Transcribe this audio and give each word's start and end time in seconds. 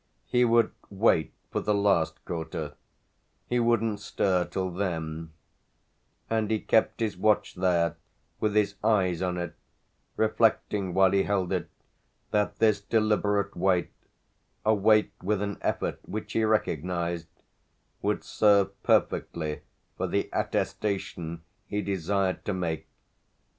He 0.25 0.43
would 0.45 0.71
wait 0.89 1.31
for 1.51 1.59
the 1.61 1.75
last 1.75 2.25
quarter 2.25 2.73
he 3.45 3.59
wouldn't 3.59 3.99
stir 3.99 4.45
till 4.45 4.71
then; 4.71 5.31
and 6.27 6.49
he 6.49 6.59
kept 6.59 7.01
his 7.01 7.15
watch 7.15 7.53
there 7.53 7.97
with 8.39 8.55
his 8.55 8.73
eyes 8.83 9.21
on 9.21 9.37
it, 9.37 9.53
reflecting 10.17 10.95
while 10.95 11.11
he 11.11 11.21
held 11.21 11.53
it 11.53 11.69
that 12.31 12.57
this 12.57 12.81
deliberate 12.81 13.55
wait, 13.55 13.91
a 14.65 14.73
wait 14.73 15.11
with 15.21 15.39
an 15.39 15.59
effort, 15.61 15.99
which 16.01 16.33
he 16.33 16.43
recognised, 16.43 17.27
would 18.01 18.23
serve 18.23 18.81
perfectly 18.81 19.61
for 19.97 20.07
the 20.07 20.31
attestation 20.33 21.43
he 21.67 21.79
desired 21.79 22.43
to 22.45 22.53
make. 22.55 22.87